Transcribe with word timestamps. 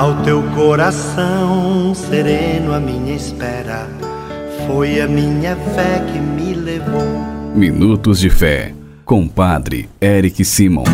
Ao 0.00 0.22
teu 0.22 0.42
coração 0.54 1.94
sereno, 1.94 2.72
a 2.72 2.80
minha 2.80 3.14
espera 3.14 3.86
foi 4.66 4.98
a 4.98 5.06
minha 5.06 5.54
fé 5.54 6.02
que 6.10 6.18
me 6.18 6.54
levou. 6.54 7.04
Minutos 7.54 8.18
de 8.18 8.30
Fé, 8.30 8.74
com 9.04 9.28
Padre 9.28 9.90
Eric 10.00 10.42
Simon. 10.42 10.84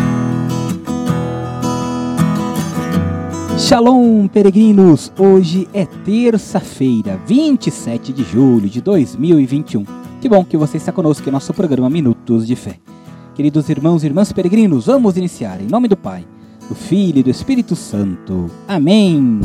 Shalom, 3.57 4.27
peregrinos! 4.27 5.09
Hoje 5.17 5.69
é 5.73 5.85
terça-feira, 5.85 7.17
27 7.25 8.11
de 8.11 8.23
julho 8.25 8.67
de 8.67 8.81
2021. 8.81 9.85
Que 10.19 10.27
bom 10.27 10.43
que 10.43 10.57
você 10.57 10.75
está 10.75 10.91
conosco 10.91 11.29
em 11.29 11.31
nosso 11.31 11.53
programa 11.53 11.89
Minutos 11.89 12.45
de 12.45 12.57
Fé. 12.57 12.77
Queridos 13.35 13.69
irmãos 13.69 14.03
e 14.03 14.07
irmãs 14.07 14.33
peregrinos, 14.33 14.87
vamos 14.87 15.15
iniciar 15.15 15.61
em 15.61 15.67
nome 15.67 15.87
do 15.87 15.95
Pai, 15.95 16.25
do 16.67 16.75
Filho 16.75 17.19
e 17.19 17.23
do 17.23 17.29
Espírito 17.29 17.75
Santo. 17.75 18.49
Amém. 18.67 19.39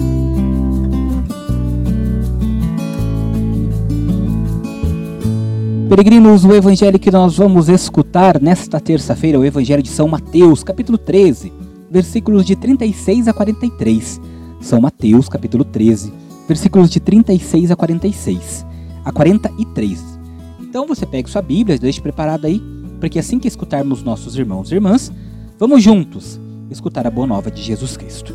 Peregrinos, 5.89 6.45
o 6.45 6.55
evangelho 6.55 6.99
que 6.99 7.11
nós 7.11 7.37
vamos 7.37 7.69
escutar 7.69 8.41
nesta 8.41 8.81
terça-feira 8.81 9.37
é 9.37 9.41
o 9.41 9.45
evangelho 9.45 9.83
de 9.83 9.91
São 9.91 10.09
Mateus, 10.09 10.65
capítulo 10.65 10.97
13, 10.97 11.53
versículos 11.91 12.47
de 12.47 12.57
36 12.57 13.29
a 13.29 13.33
43. 13.33 14.21
São 14.61 14.81
Mateus, 14.81 15.29
capítulo 15.29 15.65
13, 15.65 16.13
versículos 16.49 16.89
de 16.89 16.99
36 16.99 17.71
a 17.71 17.77
46, 17.77 18.67
a 19.05 19.13
43. 19.13 20.19
Então 20.61 20.87
você 20.87 21.05
pega 21.05 21.29
sua 21.29 21.43
Bíblia, 21.43 21.79
deixe 21.79 22.01
preparada 22.01 22.49
aí, 22.49 22.61
porque 22.99 23.19
assim 23.19 23.39
que 23.39 23.47
escutarmos 23.47 24.03
nossos 24.03 24.37
irmãos 24.37 24.73
e 24.73 24.77
irmãs, 24.77 25.13
vamos 25.59 25.83
juntos 25.83 26.41
escutar 26.71 27.07
a 27.07 27.11
boa 27.11 27.27
nova 27.27 27.51
de 27.51 27.63
Jesus 27.63 27.97
Cristo. 27.97 28.35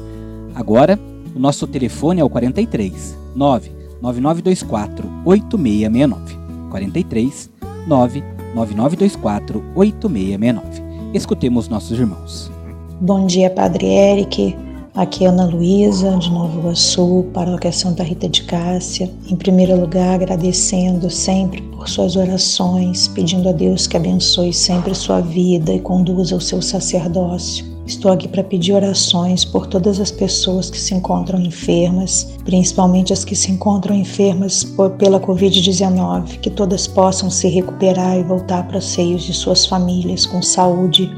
Agora, 0.55 0.99
o 1.35 1.39
nosso 1.39 1.67
telefone 1.67 2.21
é 2.21 2.23
o 2.23 2.29
43 2.29 3.17
99924 3.35 5.07
8669. 5.25 6.37
43 6.69 7.49
99924 7.87 9.63
8669. 9.75 10.83
Escutemos 11.13 11.69
nossos 11.69 11.99
irmãos. 11.99 12.51
Bom 12.99 13.25
dia, 13.25 13.49
Padre 13.49 13.85
Eric. 13.85 14.55
Aqui 14.95 15.25
é 15.25 15.27
Ana 15.27 15.45
Luísa, 15.45 16.17
de 16.17 16.31
Nova 16.31 16.57
Iguaçu, 16.57 17.27
Paróquia 17.31 17.71
Santa 17.71 18.01
Rita 18.01 18.27
de 18.27 18.41
Cássia. 18.45 19.11
Em 19.29 19.35
primeiro 19.35 19.79
lugar, 19.79 20.15
agradecendo 20.15 21.07
sempre 21.11 21.61
por 21.61 21.87
suas 21.87 22.15
orações, 22.15 23.07
pedindo 23.07 23.47
a 23.47 23.51
Deus 23.51 23.85
que 23.85 23.95
abençoe 23.95 24.51
sempre 24.51 24.95
sua 24.95 25.21
vida 25.21 25.71
e 25.71 25.79
conduza 25.79 26.35
o 26.35 26.41
seu 26.41 26.63
sacerdócio. 26.63 27.76
Estou 27.87 28.11
aqui 28.11 28.27
para 28.27 28.43
pedir 28.43 28.73
orações 28.73 29.45
por 29.45 29.65
todas 29.65 29.99
as 29.99 30.11
pessoas 30.11 30.69
que 30.69 30.77
se 30.77 30.93
encontram 30.93 31.39
enfermas, 31.39 32.35
principalmente 32.43 33.13
as 33.13 33.23
que 33.23 33.35
se 33.35 33.49
encontram 33.49 33.95
enfermas 33.95 34.63
pela 34.99 35.19
Covid-19, 35.19 36.39
que 36.41 36.49
todas 36.49 36.85
possam 36.85 37.29
se 37.29 37.47
recuperar 37.47 38.17
e 38.17 38.23
voltar 38.23 38.67
para 38.67 38.77
os 38.77 38.85
seios 38.85 39.23
de 39.23 39.33
suas 39.33 39.65
famílias 39.65 40.25
com 40.25 40.41
saúde 40.41 41.09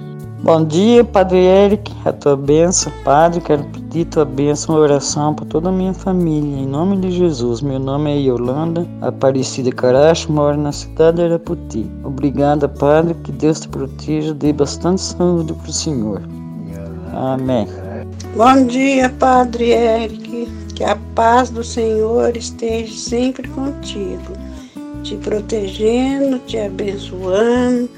Bom 0.42 0.64
dia, 0.64 1.04
Padre 1.04 1.40
Eric, 1.40 1.92
a 2.06 2.14
tua 2.14 2.38
bênção, 2.38 2.94
Padre, 3.04 3.42
quero 3.42 3.62
pedir 3.66 4.06
tua 4.06 4.24
bênção, 4.24 4.74
oração 4.74 5.36
para 5.36 5.46
toda 5.46 5.68
a 5.68 5.72
minha 5.72 5.94
família, 5.94 6.62
em 6.62 6.66
nome 6.66 6.96
de 6.96 7.12
Jesus. 7.12 7.62
Meu 7.62 7.78
nome 7.78 8.10
é 8.10 8.22
Yolanda 8.22 8.88
Aparecida 9.02 9.70
Caracho, 9.70 10.32
moro 10.32 10.56
na 10.56 10.72
cidade 10.72 11.18
de 11.18 11.24
Araputi. 11.24 11.92
Obrigada, 12.06 12.70
Padre, 12.70 13.16
que 13.16 13.34
Deus 13.34 13.60
te 13.60 13.68
proteja, 13.68 14.34
dê 14.34 14.54
bastante 14.54 15.02
saúde 15.02 15.52
para 15.52 15.70
o 15.70 15.74
Senhor. 15.74 16.39
Amém. 17.14 17.68
Bom 18.36 18.66
dia, 18.66 19.10
Padre 19.10 19.72
Eric, 19.72 20.48
que 20.76 20.84
a 20.84 20.96
paz 21.16 21.50
do 21.50 21.64
Senhor 21.64 22.36
esteja 22.38 22.94
sempre 22.94 23.48
contigo, 23.50 24.34
te 25.04 25.16
protegendo, 25.18 26.40
te 26.40 26.58
abençoando 26.58 27.90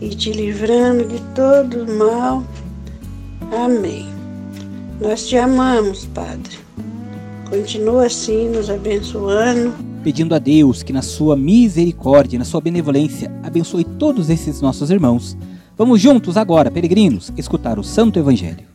e 0.00 0.08
te 0.10 0.32
livrando 0.32 1.06
de 1.06 1.20
todo 1.34 1.86
mal. 1.96 2.44
Amém. 3.52 4.08
Nós 5.00 5.28
te 5.28 5.36
amamos, 5.36 6.06
Padre. 6.06 6.58
Continua 7.48 8.06
assim 8.06 8.48
nos 8.48 8.70
abençoando. 8.70 9.72
Pedindo 10.02 10.34
a 10.34 10.38
Deus 10.38 10.82
que, 10.82 10.92
na 10.92 11.02
sua 11.02 11.36
misericórdia, 11.36 12.38
na 12.38 12.44
sua 12.44 12.60
benevolência, 12.60 13.30
abençoe 13.42 13.84
todos 13.84 14.30
esses 14.30 14.60
nossos 14.60 14.90
irmãos. 14.90 15.36
Vamos 15.76 16.02
juntos 16.02 16.36
agora, 16.36 16.70
peregrinos, 16.70 17.32
escutar 17.34 17.78
o 17.78 17.82
Santo 17.82 18.18
Evangelho. 18.18 18.66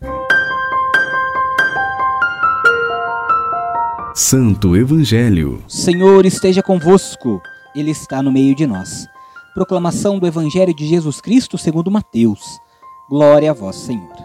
Santo 4.16 4.76
Evangelho. 4.76 5.64
Senhor 5.68 6.26
esteja 6.26 6.64
convosco, 6.64 7.40
Ele 7.76 7.92
está 7.92 8.24
no 8.24 8.32
meio 8.32 8.56
de 8.56 8.66
nós. 8.66 9.06
Proclamação 9.54 10.18
do 10.18 10.26
Evangelho 10.26 10.76
de 10.76 10.88
Jesus 10.88 11.22
Cristo 11.22 11.56
segundo 11.56 11.92
Mateus. 11.92 12.60
Glória 13.08 13.52
a 13.52 13.54
vós, 13.54 13.76
Senhor. 13.76 14.16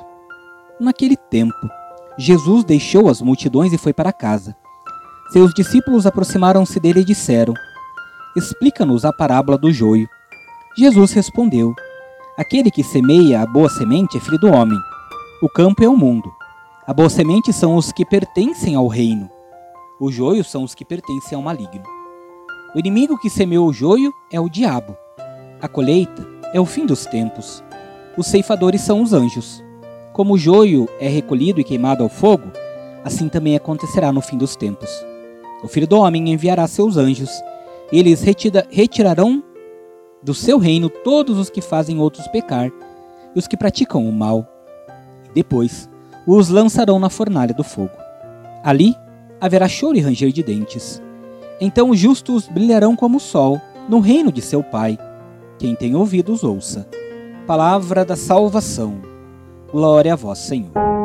Naquele 0.80 1.16
tempo, 1.16 1.68
Jesus 2.18 2.64
deixou 2.64 3.10
as 3.10 3.20
multidões 3.20 3.74
e 3.74 3.78
foi 3.78 3.92
para 3.92 4.14
casa. 4.14 4.56
Seus 5.30 5.52
discípulos 5.52 6.06
aproximaram-se 6.06 6.80
dele 6.80 7.00
e 7.00 7.04
disseram: 7.04 7.52
Explica-nos 8.34 9.04
a 9.04 9.12
parábola 9.12 9.58
do 9.58 9.70
joio. 9.70 10.08
Jesus 10.76 11.12
respondeu: 11.12 11.74
Aquele 12.34 12.70
que 12.70 12.82
semeia 12.82 13.42
a 13.42 13.46
boa 13.46 13.68
semente 13.68 14.16
é 14.16 14.20
filho 14.20 14.38
do 14.38 14.50
homem. 14.50 14.78
O 15.42 15.50
campo 15.50 15.84
é 15.84 15.88
o 15.88 15.94
mundo. 15.94 16.32
A 16.86 16.94
boa 16.94 17.10
semente 17.10 17.52
são 17.52 17.76
os 17.76 17.92
que 17.92 18.06
pertencem 18.06 18.74
ao 18.74 18.86
reino. 18.86 19.28
O 20.00 20.10
joio 20.10 20.42
são 20.42 20.62
os 20.62 20.74
que 20.74 20.82
pertencem 20.82 21.36
ao 21.36 21.42
maligno. 21.42 21.84
O 22.74 22.78
inimigo 22.78 23.18
que 23.18 23.28
semeou 23.28 23.68
o 23.68 23.72
joio 23.72 24.10
é 24.32 24.40
o 24.40 24.48
diabo. 24.48 24.96
A 25.60 25.68
colheita 25.68 26.26
é 26.54 26.58
o 26.58 26.64
fim 26.64 26.86
dos 26.86 27.04
tempos. 27.04 27.62
Os 28.16 28.26
ceifadores 28.26 28.80
são 28.80 29.02
os 29.02 29.12
anjos. 29.12 29.62
Como 30.14 30.32
o 30.32 30.38
joio 30.38 30.88
é 30.98 31.08
recolhido 31.08 31.60
e 31.60 31.64
queimado 31.64 32.02
ao 32.02 32.08
fogo, 32.08 32.50
assim 33.04 33.28
também 33.28 33.56
acontecerá 33.56 34.10
no 34.10 34.22
fim 34.22 34.38
dos 34.38 34.56
tempos. 34.56 34.88
O 35.62 35.68
Filho 35.68 35.86
do 35.86 35.98
Homem 35.98 36.30
enviará 36.30 36.66
seus 36.66 36.96
anjos, 36.96 37.30
e 37.92 37.98
eles 37.98 38.24
retirarão 38.70 39.44
do 40.22 40.34
seu 40.34 40.58
reino 40.58 40.88
todos 40.88 41.38
os 41.38 41.50
que 41.50 41.60
fazem 41.60 41.98
outros 41.98 42.26
pecar 42.28 42.70
e 43.34 43.38
os 43.38 43.46
que 43.46 43.56
praticam 43.56 44.08
o 44.08 44.12
mal. 44.12 44.46
Depois 45.34 45.88
os 46.26 46.48
lançarão 46.48 46.98
na 46.98 47.10
fornalha 47.10 47.54
do 47.54 47.64
fogo. 47.64 47.90
Ali 48.62 48.94
haverá 49.40 49.68
choro 49.68 49.96
e 49.96 50.00
ranger 50.00 50.30
de 50.30 50.42
dentes. 50.42 51.02
Então 51.60 51.90
os 51.90 51.98
justos 51.98 52.48
brilharão 52.48 52.94
como 52.94 53.16
o 53.16 53.20
sol 53.20 53.60
no 53.88 54.00
reino 54.00 54.30
de 54.30 54.40
seu 54.40 54.62
Pai. 54.62 54.98
Quem 55.58 55.74
tem 55.74 55.94
ouvidos, 55.94 56.44
ouça. 56.44 56.86
Palavra 57.46 58.04
da 58.04 58.16
salvação. 58.16 59.00
Glória 59.70 60.12
a 60.12 60.16
vós, 60.16 60.38
Senhor. 60.38 61.01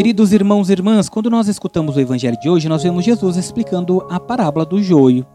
Queridos 0.00 0.32
irmãos 0.32 0.70
e 0.70 0.72
irmãs, 0.72 1.10
quando 1.10 1.28
nós 1.28 1.46
escutamos 1.46 1.94
o 1.94 2.00
evangelho 2.00 2.40
de 2.40 2.48
hoje, 2.48 2.70
nós 2.70 2.82
vemos 2.82 3.04
Jesus 3.04 3.36
explicando 3.36 4.00
a 4.08 4.18
parábola 4.18 4.64
do 4.64 4.82
joio 4.82 5.26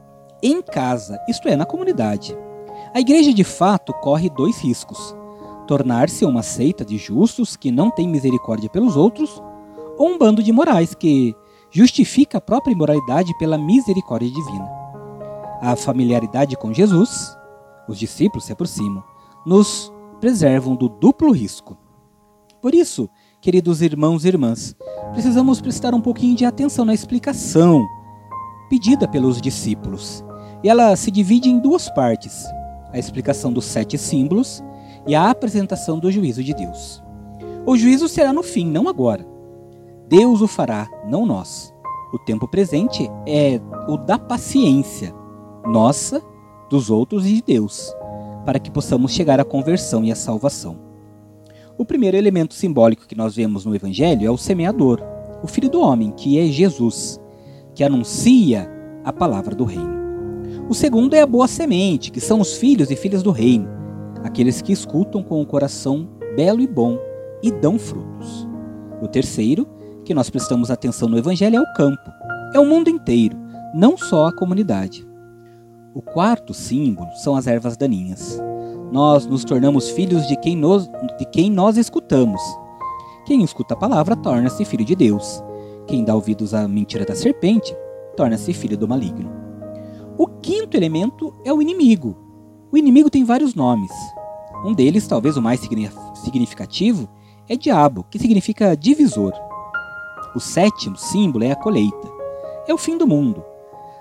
em 0.42 0.60
casa, 0.60 1.20
isto 1.30 1.48
é, 1.48 1.56
na 1.56 1.68
comunidade. 1.68 2.36
A 2.92 3.00
igreja 3.00 3.32
de 3.32 3.44
fato 3.44 3.94
corre 4.02 4.28
dois 4.28 4.58
riscos: 4.58 5.16
tornar-se 5.68 6.26
uma 6.26 6.42
seita 6.42 6.84
de 6.84 6.98
justos 6.98 7.56
que 7.56 7.70
não 7.70 7.92
tem 7.92 8.08
misericórdia 8.08 8.68
pelos 8.68 8.98
outros, 8.98 9.40
ou 10.00 10.10
um 10.10 10.18
bando 10.18 10.42
de 10.42 10.52
morais 10.52 10.96
que 10.96 11.36
justifica 11.70 12.40
a 12.40 12.42
própria 12.42 12.74
imoralidade 12.74 13.38
pela 13.38 13.60
misericórdia 13.60 14.32
divina. 14.32 14.68
A 15.62 15.76
familiaridade 15.76 16.56
com 16.56 16.74
Jesus, 16.74 17.38
os 17.88 18.00
discípulos 18.00 18.46
se 18.46 18.54
aproximam, 18.54 19.04
nos 19.46 19.94
preservam 20.20 20.76
do 20.76 20.90
duplo 20.90 21.32
risco. 21.32 21.78
Por 22.64 22.74
isso, 22.74 23.08
queridos 23.46 23.80
irmãos 23.84 24.26
e 24.26 24.28
irmãs, 24.28 24.76
precisamos 25.14 25.62
prestar 25.62 25.94
um 25.94 26.02
pouquinho 26.02 26.36
de 26.36 26.44
atenção 26.44 26.84
na 26.84 26.96
explicação 26.96 27.86
pedida 28.72 29.08
pelos 29.08 29.40
discípulos. 29.40 30.26
E 30.64 30.68
ela 30.68 30.96
se 30.96 31.12
divide 31.12 31.48
em 31.48 31.60
duas 31.60 31.88
partes: 31.88 32.44
a 32.92 32.98
explicação 32.98 33.54
dos 33.54 33.66
sete 33.66 34.00
símbolos 34.00 34.64
e 35.06 35.14
a 35.14 35.30
apresentação 35.30 36.00
do 36.00 36.12
juízo 36.12 36.44
de 36.44 36.56
Deus. 36.56 37.04
O 37.68 37.78
juízo 37.78 38.08
será 38.08 38.34
no 38.34 38.42
fim, 38.42 38.66
não 38.66 38.90
agora. 38.90 39.24
Deus 40.10 40.42
o 40.42 40.48
fará, 40.48 40.90
não 41.08 41.24
nós. 41.24 41.72
O 42.12 42.18
tempo 42.18 42.48
presente 42.48 43.08
é 43.28 43.62
o 43.88 43.96
da 43.96 44.18
paciência, 44.18 45.14
nossa, 45.68 46.20
dos 46.68 46.90
outros 46.90 47.28
e 47.28 47.34
de 47.36 47.44
Deus, 47.44 47.94
para 48.44 48.58
que 48.58 48.72
possamos 48.72 49.12
chegar 49.12 49.40
à 49.40 49.46
conversão 49.46 50.04
e 50.04 50.12
à 50.12 50.16
salvação. 50.16 50.85
O 51.78 51.84
primeiro 51.84 52.16
elemento 52.16 52.54
simbólico 52.54 53.06
que 53.06 53.18
nós 53.18 53.36
vemos 53.36 53.66
no 53.66 53.76
Evangelho 53.76 54.26
é 54.26 54.32
o 54.32 54.38
semeador, 54.38 55.02
o 55.44 55.48
Filho 55.48 55.70
do 55.70 55.82
Homem, 55.82 56.12
que 56.12 56.40
é 56.40 56.46
Jesus, 56.46 57.20
que 57.74 57.84
anuncia 57.84 58.70
a 59.04 59.12
palavra 59.12 59.54
do 59.54 59.66
Reino. 59.66 59.94
O 60.70 60.74
segundo 60.74 61.16
é 61.16 61.22
a 61.22 61.28
boa 61.28 61.50
semente, 61.50 62.12
que 62.12 62.22
são 62.22 62.40
os 62.40 62.56
filhos 62.56 62.90
e 62.92 62.96
filhas 62.96 63.22
do 63.22 63.30
Reino, 63.30 63.68
aqueles 64.24 64.62
que 64.62 64.72
escutam 64.72 65.22
com 65.22 65.42
o 65.42 65.46
coração 65.46 66.08
belo 66.38 66.62
e 66.62 66.68
bom 66.68 66.98
e 67.44 67.52
dão 67.52 67.78
frutos. 67.78 68.48
O 69.02 69.08
terceiro, 69.08 69.68
que 70.06 70.14
nós 70.14 70.30
prestamos 70.30 70.72
atenção 70.72 71.10
no 71.10 71.18
Evangelho, 71.18 71.58
é 71.58 71.62
o 71.62 71.74
campo. 71.74 72.10
É 72.54 72.60
o 72.60 72.66
mundo 72.66 72.90
inteiro, 72.90 73.38
não 73.74 73.98
só 73.98 74.28
a 74.28 74.34
comunidade. 74.34 75.06
O 75.94 76.02
quarto 76.02 76.54
símbolo 76.54 77.10
são 77.22 77.36
as 77.36 77.48
ervas 77.48 77.76
daninhas. 77.76 78.42
Nós 78.92 79.26
nos 79.26 79.44
tornamos 79.44 79.90
filhos 79.90 80.28
de 80.28 80.36
quem, 80.38 80.56
nos, 80.56 80.88
de 81.18 81.26
quem 81.32 81.50
nós 81.50 81.78
escutamos. 81.78 82.42
Quem 83.26 83.44
escuta 83.44 83.74
a 83.74 83.78
palavra 83.78 84.16
torna-se 84.16 84.64
filho 84.66 84.86
de 84.86 84.96
Deus. 84.96 85.44
Quem 85.88 86.04
dá 86.04 86.14
ouvidos 86.14 86.54
à 86.54 86.68
mentira 86.68 87.06
da 87.06 87.16
serpente 87.16 87.76
torna-se 88.16 88.54
filho 88.54 88.78
do 88.78 88.88
maligno. 88.88 89.32
O 90.18 90.28
quinto 90.28 90.78
elemento 90.78 91.34
é 91.44 91.52
o 91.52 91.62
inimigo. 91.62 92.16
O 92.72 92.78
inimigo 92.78 93.10
tem 93.10 93.24
vários 93.24 93.54
nomes. 93.54 93.92
Um 94.66 94.74
deles, 94.74 95.08
talvez 95.08 95.38
o 95.38 95.42
mais 95.42 95.60
significativo, 96.16 97.10
é 97.48 97.56
diabo, 97.56 98.06
que 98.10 98.18
significa 98.18 98.76
divisor. 98.76 99.34
O 100.36 100.40
sétimo 100.40 100.98
símbolo 100.98 101.44
é 101.44 101.52
a 101.52 101.56
colheita. 101.56 102.12
É 102.68 102.74
o 102.74 102.78
fim 102.78 102.98
do 102.98 103.08
mundo. 103.08 103.44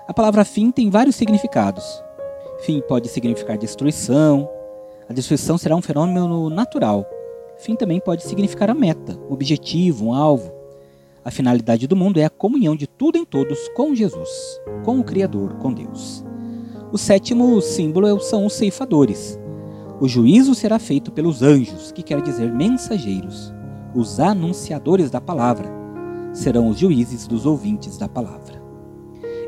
A 0.07 0.13
palavra 0.13 0.45
fim 0.45 0.71
tem 0.71 0.89
vários 0.89 1.15
significados. 1.15 2.03
Fim 2.59 2.81
pode 2.87 3.07
significar 3.09 3.57
destruição. 3.57 4.49
A 5.07 5.13
destruição 5.13 5.57
será 5.57 5.75
um 5.75 5.81
fenômeno 5.81 6.49
natural. 6.49 7.05
Fim 7.57 7.75
também 7.75 7.99
pode 7.99 8.23
significar 8.23 8.71
a 8.71 8.73
meta, 8.73 9.17
um 9.29 9.33
objetivo, 9.33 10.07
um 10.07 10.13
alvo. 10.13 10.51
A 11.23 11.29
finalidade 11.29 11.87
do 11.87 11.95
mundo 11.95 12.19
é 12.19 12.25
a 12.25 12.29
comunhão 12.29 12.75
de 12.75 12.87
tudo 12.87 13.17
em 13.17 13.23
todos 13.23 13.67
com 13.69 13.93
Jesus, 13.93 14.29
com 14.83 14.99
o 14.99 15.03
Criador, 15.03 15.55
com 15.55 15.71
Deus. 15.71 16.23
O 16.91 16.97
sétimo 16.97 17.61
símbolo 17.61 18.19
são 18.19 18.45
os 18.45 18.53
ceifadores. 18.53 19.39
O 19.99 20.07
juízo 20.07 20.55
será 20.55 20.79
feito 20.79 21.11
pelos 21.11 21.41
anjos, 21.41 21.91
que 21.91 22.03
quer 22.03 22.21
dizer 22.21 22.51
mensageiros. 22.51 23.53
Os 23.93 24.19
anunciadores 24.19 25.09
da 25.09 25.21
palavra 25.21 25.69
serão 26.33 26.67
os 26.67 26.79
juízes 26.79 27.27
dos 27.27 27.45
ouvintes 27.45 27.97
da 27.97 28.09
palavra. 28.09 28.61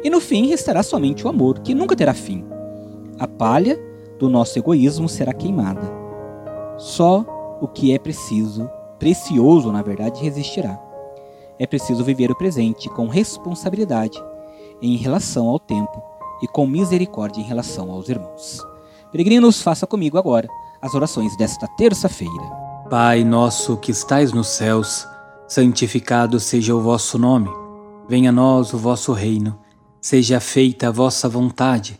E 0.03 0.09
no 0.09 0.21
fim 0.21 0.47
restará 0.47 0.83
somente 0.83 1.25
o 1.25 1.29
amor, 1.29 1.59
que 1.59 1.73
nunca 1.73 1.95
terá 1.95 2.13
fim. 2.13 2.45
A 3.19 3.27
palha 3.27 3.86
do 4.19 4.29
nosso 4.29 4.57
egoísmo 4.57 5.07
será 5.07 5.33
queimada. 5.33 5.81
Só 6.77 7.25
o 7.61 7.67
que 7.67 7.93
é 7.93 7.99
preciso, 7.99 8.69
precioso 8.99 9.71
na 9.71 9.81
verdade, 9.81 10.23
resistirá 10.23 10.87
é 11.59 11.65
preciso 11.65 12.03
viver 12.03 12.31
o 12.31 12.35
presente 12.35 12.89
com 12.89 13.07
responsabilidade 13.07 14.21
em 14.81 14.95
relação 14.95 15.47
ao 15.47 15.59
tempo 15.59 16.01
e 16.41 16.47
com 16.47 16.67
misericórdia 16.67 17.41
em 17.41 17.45
relação 17.45 17.91
aos 17.91 18.09
irmãos. 18.09 18.61
Peregrinos, 19.11 19.61
faça 19.61 19.87
comigo 19.87 20.17
agora 20.17 20.47
as 20.81 20.93
orações 20.93 21.35
desta 21.35 21.67
terça-feira. 21.77 22.67
Pai 22.89 23.23
nosso 23.23 23.75
que 23.77 23.91
estais 23.91 24.31
nos 24.31 24.47
céus, 24.47 25.07
santificado 25.47 26.39
seja 26.39 26.75
o 26.75 26.81
vosso 26.81 27.17
nome. 27.17 27.49
Venha 28.07 28.29
a 28.29 28.33
nós 28.33 28.73
o 28.73 28.77
vosso 28.77 29.11
reino. 29.13 29.57
Seja 29.99 30.39
feita 30.39 30.87
a 30.87 30.91
vossa 30.91 31.27
vontade, 31.27 31.99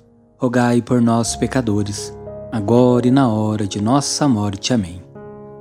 rogai 0.41 0.81
por 0.81 0.99
nós, 0.99 1.35
pecadores, 1.35 2.17
agora 2.51 3.07
e 3.07 3.11
na 3.11 3.29
hora 3.29 3.67
de 3.67 3.79
nossa 3.79 4.27
morte. 4.27 4.73
Amém. 4.73 5.01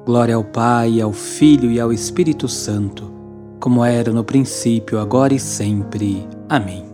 Glória 0.07 0.35
ao 0.35 0.43
Pai, 0.43 1.01
ao 1.01 1.13
Filho 1.13 1.71
e 1.71 1.79
ao 1.79 1.93
Espírito 1.93 2.49
Santo 2.49 3.21
como 3.61 3.85
era 3.85 4.11
no 4.11 4.25
princípio, 4.25 4.99
agora 4.99 5.35
e 5.35 5.39
sempre. 5.39 6.27
Amém. 6.49 6.85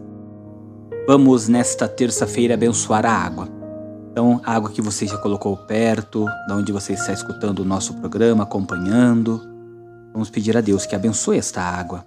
Vamos 1.06 1.46
nesta 1.46 1.86
terça-feira 1.86 2.54
abençoar 2.54 3.06
a 3.06 3.12
água. 3.12 3.48
Então, 4.10 4.40
a 4.44 4.54
água 4.54 4.70
que 4.70 4.82
você 4.82 5.06
já 5.06 5.16
colocou 5.18 5.56
perto, 5.56 6.24
da 6.48 6.56
onde 6.56 6.72
você 6.72 6.94
está 6.94 7.12
escutando 7.12 7.60
o 7.60 7.64
nosso 7.64 7.94
programa, 7.94 8.42
acompanhando. 8.42 9.40
Vamos 10.12 10.28
pedir 10.28 10.56
a 10.56 10.60
Deus 10.60 10.84
que 10.84 10.96
abençoe 10.96 11.38
esta 11.38 11.62
água. 11.62 12.04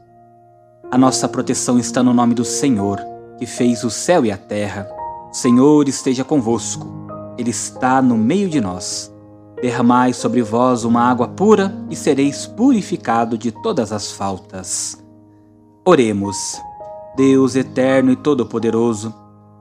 A 0.92 0.98
nossa 0.98 1.30
proteção 1.30 1.80
está 1.80 2.04
no 2.04 2.14
nome 2.14 2.34
do 2.34 2.44
Senhor, 2.44 3.00
que 3.38 3.46
fez 3.46 3.86
o 3.86 3.90
céu 3.90 4.26
e 4.26 4.32
a 4.32 4.38
terra. 4.38 4.90
Senhor 5.32 5.88
esteja 5.88 6.24
convosco. 6.24 6.88
Ele 7.38 7.52
está 7.52 8.02
no 8.02 8.18
meio 8.18 8.50
de 8.50 8.60
nós. 8.60 9.14
Derramai 9.62 10.14
sobre 10.14 10.42
vós 10.42 10.84
uma 10.84 11.02
água 11.02 11.28
pura 11.28 11.76
e 11.90 11.96
sereis 11.96 12.48
purificado 12.48 13.38
de 13.38 13.52
todas 13.52 13.92
as 13.92 14.12
faltas. 14.12 14.98
Oremos. 15.86 16.60
Deus 17.16 17.56
eterno 17.56 18.12
e 18.12 18.16
todo-poderoso, 18.16 19.14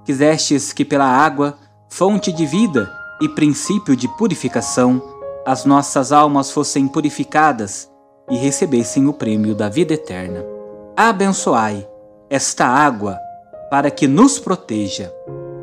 quisestes 0.05 0.73
que 0.73 0.85
pela 0.85 1.07
água, 1.07 1.59
fonte 1.89 2.31
de 2.31 2.47
vida 2.47 2.91
e 3.21 3.29
princípio 3.29 3.97
de 3.97 4.07
purificação, 4.17 5.03
as 5.45 5.65
nossas 5.65 6.13
almas 6.13 6.51
fossem 6.51 6.87
purificadas 6.87 7.91
e 8.31 8.37
recebessem 8.37 9.07
o 9.09 9.13
prêmio 9.13 9.55
da 9.55 9.69
vida 9.69 9.95
eterna. 9.95 10.45
Abençoai 10.97 11.89
esta 12.31 12.67
água 12.67 13.19
para 13.71 13.91
que 13.91 14.07
nos 14.07 14.39
proteja. 14.39 15.13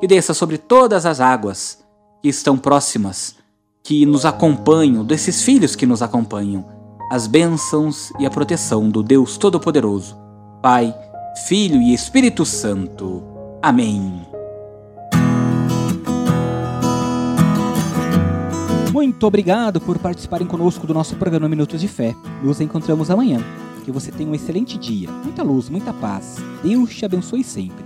Que 0.00 0.06
desça 0.06 0.34
sobre 0.34 0.58
todas 0.58 1.06
as 1.06 1.20
águas 1.20 1.84
que 2.22 2.28
estão 2.28 2.58
próximas 2.58 3.36
que 3.82 4.06
nos 4.06 4.24
acompanham, 4.24 5.04
desses 5.04 5.42
filhos 5.42 5.76
que 5.76 5.86
nos 5.86 6.02
acompanham, 6.02 6.64
as 7.10 7.26
bênçãos 7.26 8.10
e 8.18 8.24
a 8.24 8.30
proteção 8.30 8.88
do 8.88 9.02
Deus 9.02 9.36
Todo-Poderoso, 9.36 10.16
Pai, 10.62 10.94
Filho 11.46 11.80
e 11.82 11.92
Espírito 11.92 12.46
Santo. 12.46 13.22
Amém. 13.62 14.26
Muito 18.90 19.26
obrigado 19.26 19.80
por 19.80 19.98
participarem 19.98 20.46
conosco 20.46 20.86
do 20.86 20.94
nosso 20.94 21.16
programa 21.16 21.48
Minutos 21.48 21.80
de 21.80 21.88
Fé. 21.88 22.14
Nos 22.42 22.60
encontramos 22.60 23.10
amanhã. 23.10 23.44
Que 23.84 23.92
você 23.92 24.10
tenha 24.10 24.30
um 24.30 24.34
excelente 24.34 24.78
dia, 24.78 25.10
muita 25.10 25.42
luz, 25.42 25.68
muita 25.68 25.92
paz. 25.92 26.36
Deus 26.62 26.94
te 26.94 27.04
abençoe 27.04 27.44
sempre 27.44 27.83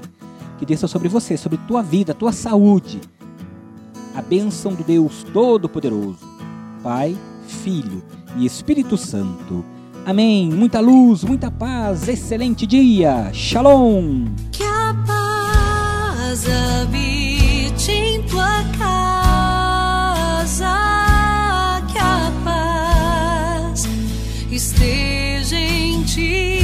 que 0.59 0.67
desça 0.67 0.89
sobre 0.89 1.09
você, 1.09 1.37
sobre 1.37 1.59
tua 1.59 1.83
vida, 1.83 2.13
tua 2.13 2.33
saúde. 2.33 3.01
A 4.15 4.21
bênção 4.21 4.75
do 4.75 4.83
Deus 4.83 5.25
Todo-Poderoso, 5.33 6.19
Pai, 6.83 7.17
Filho 7.47 8.03
e 8.37 8.45
Espírito 8.45 8.97
Santo. 8.97 9.65
Amém. 10.05 10.51
Muita 10.51 10.81
luz, 10.81 11.23
muita 11.23 11.51
paz, 11.51 12.09
excelente 12.09 12.67
dia. 12.67 13.31
Shalom. 13.33 14.25
Que 14.51 14.65
a 14.65 14.95
paz 15.07 16.45
habite 16.49 17.93
em 17.93 18.23
tua 18.23 18.65
casa, 18.79 20.75
que 21.93 21.99
a 21.99 22.33
paz 22.45 23.89
esteja 24.51 25.57
em 25.57 26.03
ti. 26.03 26.58